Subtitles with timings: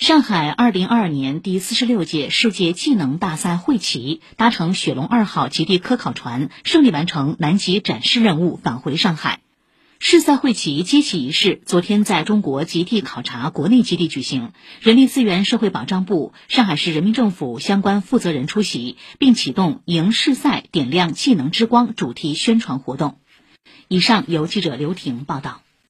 [0.00, 9.40] 上海二零二二年第四十六届世界技能大赛会旗搭乘雪龙二号极地科考船，顺利完成南极展示任务，返回上海。
[9.98, 23.18] 世赛会旗接旗仪式昨天在中国极地考察国内基地举行，人力资源社会保障部、上海市人民政府相关负责人出席，并启动“迎世赛，点亮技能之光”主题宣传活动。
[23.86, 25.60] 以上由记者刘婷报道。